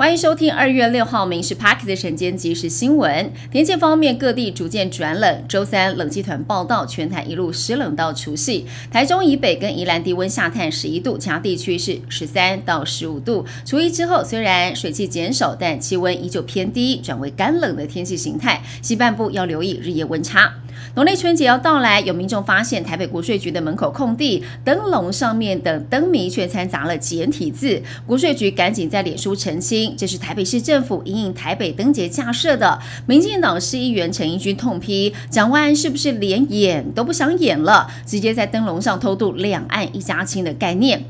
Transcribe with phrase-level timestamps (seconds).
[0.00, 3.30] 欢迎收听二月六号《民事 Park》的晨间即时新闻。
[3.52, 5.44] 天气方面，各地逐渐转冷。
[5.46, 8.64] 周三冷气团报道，全台一路湿冷到除夕。
[8.90, 13.44] 台中以北跟宜兰低温下探十一度，其他地区是十三到十五度。
[13.66, 18.62] 除夕之后，虽然水汽减少，但气温依旧偏低，转为干冷的天气形态。
[18.80, 20.50] 西半部要留意日夜温差。
[20.94, 32.78] 农历春节要到来，有民众发现台北国税局的门口空地灯笼上面的灯谜却掺杂了简体字，国税局赶紧在脸书澄清，这是台北市政府因应台北灯节架设的。
[33.06, 41.04] 民进党市议员陈义军痛批蒋万安是不是连演都不想演了，直接在灯笼上偷渡两岸一家亲的概念。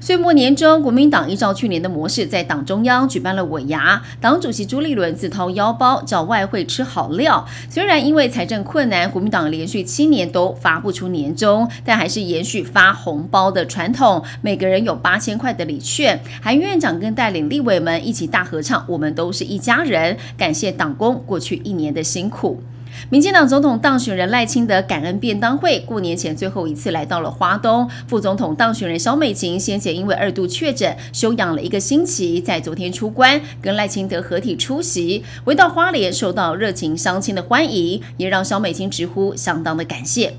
[0.00, 4.02] 岁末年中，国民党依照去年的模式，在党中央举办了尾牙。
[4.20, 7.46] 党主席朱立伦自掏腰包找外汇吃好料。
[7.68, 16.20] 虽然因为财政困难，国民党连续七年都发不出年终，但还是延续发红包的传统，每个人有八千块的礼券。
[16.42, 22.62] 韩院长跟带领立委们一起大合唱，我们都是一家人，感谢党工过去一年的辛苦。
[23.10, 40.34] 民进党总统当选人赖清德感恩便当会过年前最后一次来到了花东，副总统当选人萧美琴先前因为二度确诊休养了一个星期，在昨天出关跟赖清德合体出席，回到花莲受到热情相亲的欢迎，也让萧美琴直呼相当的感谢。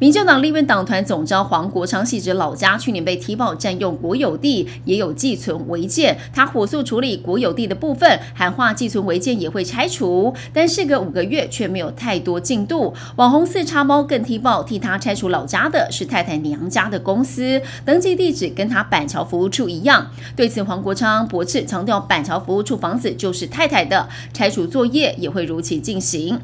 [0.00, 12.94] 民进党立院党团总召黄国昌系指老家去年被踢爆占用国有地，也有寄存违建，他火速处理国有地的部分，喊话寄存违建也会拆除，但事隔五个月却没有太多进度。
[13.16, 20.12] 网红四叉猫更踢爆替他拆除老家的是太太娘家的公司，登记地址跟他板桥服务处一样。
[20.36, 26.38] 对此，黄国昌驳斥，强调板桥服务处房子就是太太的，拆除作业也会如期进行。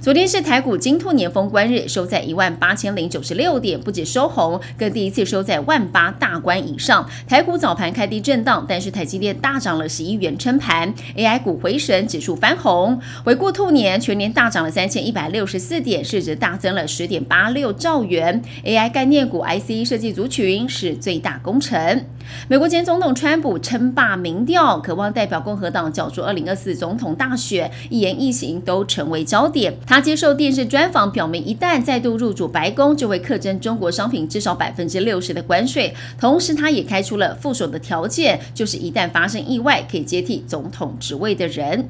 [0.00, 7.08] 昨天是台股金兔年封关日，收在一万八千零九十六点，不止收红，更第一次收在万八大关以上。
[7.28, 13.00] 台股早盘开低震荡，但是台积电大涨了十一元撑盘，AI 股回神，指数翻红。
[13.24, 18.42] 回顾兔年，全年大涨了三千一百六十四点，市值大增了十点八六兆元。
[18.64, 22.06] AI 概念股、IC 设计族群是最大功臣。
[22.48, 29.63] 美国前总统川普称霸民调，渴望代表共和党角逐二零二四总统大选，一言一行都成为焦点。
[29.86, 35.94] 他接受电视专访，表明一旦再度入主白宫，就会课征中国商品至少百分之六十的关税。
[36.18, 41.88] 同时，他也开出了附手的条件，就是一旦发生意外，可以接替总统职位的人。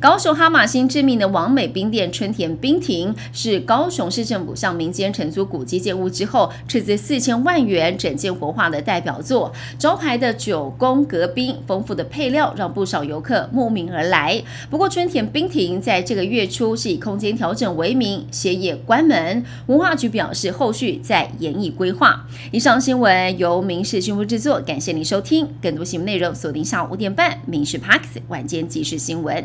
[0.00, 9.52] 高雄哈马星知名的王美冰店春田冰亭，是高雄市政府向民间承租古迹建物之后，斥资四千万元整建活化的代表作。
[9.78, 14.42] 招牌的九宫格冰，丰富的配料让不少游客慕名而来。
[14.70, 19.44] 不过，春田冰亭在这个月初是以空间调整为名歇业关门。
[19.66, 22.26] 文化局表示，后续在严以规划。
[22.50, 25.48] 以上新闻由民事新闻制作，感谢您收听。
[25.62, 29.36] 更多新闻内容锁定下午五点半《民事 Parks 晚间即时新闻》。